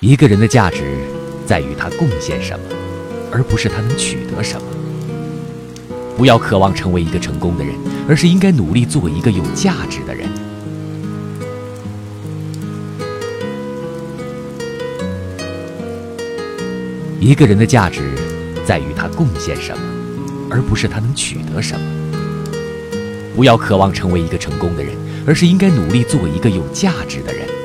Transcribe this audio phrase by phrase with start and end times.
[0.00, 0.96] 一个人的价值
[1.44, 2.64] 在于他贡献什么
[3.32, 4.62] 而不是他能取得什么。
[6.16, 7.74] 不要渴望成为一个成功的人
[8.08, 10.28] 而是应该努力做一个有价值的人。
[17.18, 18.14] 一个人的价值
[18.64, 19.82] 在于他贡献什么
[20.48, 21.86] 而不是他能取得什么。
[23.34, 24.94] 不要渴望成为一个成功的人
[25.26, 27.57] 而是应该努力做一个有价值的人。